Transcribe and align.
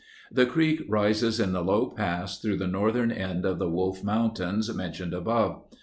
The 0.31 0.47
creek 0.47 0.81
rises 0.89 1.39
in 1.39 1.53
the 1.53 1.63
low 1.63 1.91
pass 1.91 2.39
through 2.41 2.57
the 2.57 2.65
northern 2.65 3.11
end 3.11 3.45
of 3.45 3.59
the 3.59 3.69
Wolf 3.69 4.03
Mountains 4.03 4.73
mentioned 4.73 5.13
above. 5.13 5.61